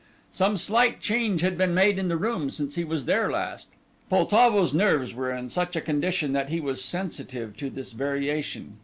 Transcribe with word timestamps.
Some 0.31 0.57
slight 0.57 0.99
change 0.99 1.41
had 1.41 1.59
been 1.59 1.75
made 1.75 1.99
in 1.99 2.07
the 2.07 2.17
room 2.17 2.49
since 2.49 2.73
he 2.73 2.83
was 2.83 3.05
there 3.05 3.29
last. 3.29 3.69
Poltavo's 4.09 4.73
nerves 4.73 5.13
were 5.13 5.31
in 5.31 5.51
such 5.51 5.75
a 5.75 5.79
condition 5.79 6.33
that 6.33 6.49
he 6.49 6.59
was 6.59 6.83
sensitive 6.83 7.55
to 7.57 7.69
this 7.69 7.91
variation. 7.91 8.79